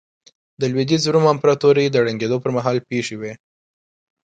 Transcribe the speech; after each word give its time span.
د 0.59 0.61
لوېدیځ 0.71 1.03
روم 1.13 1.25
امپراتورۍ 1.33 1.85
د 1.89 1.95
ړنګېدو 2.05 2.37
پرمهال 2.43 2.77
پېښې 2.89 3.15
وې 3.21 3.33